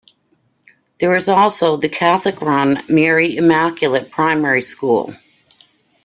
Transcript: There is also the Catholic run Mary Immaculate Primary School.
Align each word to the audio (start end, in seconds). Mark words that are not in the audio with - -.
There 0.99 1.15
is 1.15 1.27
also 1.29 1.77
the 1.77 1.87
Catholic 1.87 2.41
run 2.41 2.83
Mary 2.89 3.37
Immaculate 3.37 4.09
Primary 4.09 4.63
School. 4.63 5.15